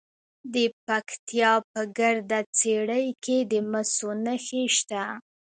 د 0.53 0.55
پکتیا 0.85 1.51
په 1.71 1.81
ګرده 1.97 2.39
څیړۍ 2.57 3.07
کې 3.23 3.37
د 3.51 3.53
مسو 3.71 4.09
نښې 4.23 4.63
شته. 4.77 5.03